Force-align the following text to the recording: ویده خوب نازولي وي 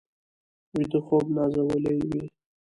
ویده 0.75 0.99
خوب 1.05 1.25
نازولي 1.35 1.93
وي 2.09 2.23